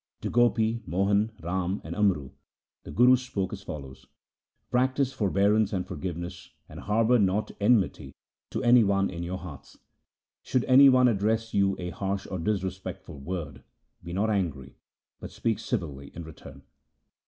To 0.21 0.31
Gopi, 0.31 0.81
Mohan, 0.87 1.31
Rama, 1.43 1.79
and 1.83 1.95
Amru, 1.95 2.31
the 2.81 2.89
Guru 2.89 3.15
spoke 3.15 3.53
as 3.53 3.61
follows:' 3.61 4.07
Practise 4.71 5.13
forbearance 5.13 5.73
and 5.73 5.85
forgiveness, 5.85 6.49
and 6.67 6.79
harbour 6.79 7.19
not 7.19 7.51
enmity 7.59 8.15
to 8.49 8.63
any 8.63 8.83
one 8.83 9.11
in 9.11 9.21
your 9.21 9.37
hearts. 9.37 9.77
Should 10.41 10.63
any 10.65 10.89
one 10.89 11.07
address 11.07 11.53
you 11.53 11.75
a 11.77 11.91
harsh 11.91 12.25
or 12.31 12.39
disrespectful 12.39 13.19
word, 13.19 13.61
be 14.03 14.11
not 14.11 14.31
angry, 14.31 14.75
but 15.19 15.29
speak 15.29 15.59
civilly 15.59 16.07
in 16.15 16.23
return.' 16.23 16.63